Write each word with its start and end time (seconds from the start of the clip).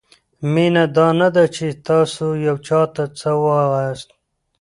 مینه 0.53 0.85
دا 0.95 1.07
نه 1.19 1.27
ده؛ 1.35 1.43
چې 1.55 1.65
تاسو 1.87 2.25
یو 2.47 2.55
چاته 2.67 3.03
څه 3.19 3.29
وایاست؛ 3.41 4.09